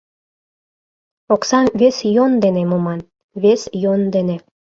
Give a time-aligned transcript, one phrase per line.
[1.33, 2.99] Оксам вес йӧн дене муман,
[3.41, 4.35] вес йӧн дене...